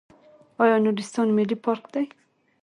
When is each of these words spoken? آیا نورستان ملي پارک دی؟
آیا 0.63 0.77
نورستان 0.85 1.27
ملي 1.37 1.57
پارک 1.65 1.83
دی؟ 1.93 2.03